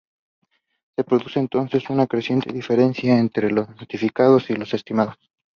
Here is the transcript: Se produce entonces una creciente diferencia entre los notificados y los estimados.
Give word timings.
Se 0.97 1.03
produce 1.03 1.39
entonces 1.39 1.87
una 1.91 2.07
creciente 2.07 2.51
diferencia 2.51 3.19
entre 3.19 3.51
los 3.51 3.69
notificados 3.69 4.49
y 4.49 4.55
los 4.55 4.73
estimados. 4.73 5.13